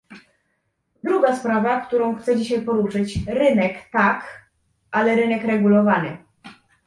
Druga 1.03 1.35
sprawa, 1.35 1.81
którą 1.81 2.15
chcę 2.15 2.37
dzisiaj 2.37 2.61
poruszyć- 2.65 3.19
rynek 3.39 3.89
tak, 3.91 4.49
ale 4.91 5.15
rynek 5.15 5.43
regulowany 5.43 6.17